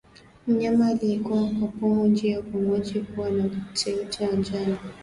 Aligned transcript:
Mnyama 0.47 0.87
aliyekuwa 0.87 1.43
kwa 1.59 1.67
pumu 1.67 2.07
njia 2.07 2.31
ya 2.31 2.39
upumuaji 2.39 2.99
kuwa 2.99 3.29
na 3.29 3.45
uteute 3.71 4.27
wa 4.27 4.33
njano 4.35 4.77